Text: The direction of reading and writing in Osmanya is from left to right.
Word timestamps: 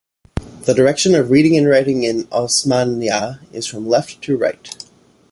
The 0.63 0.73
direction 0.73 1.13
of 1.13 1.29
reading 1.29 1.55
and 1.57 1.67
writing 1.69 2.01
in 2.01 2.23
Osmanya 2.29 3.39
is 3.53 3.67
from 3.67 3.87
left 3.87 4.19
to 4.23 4.35
right. 4.35 4.73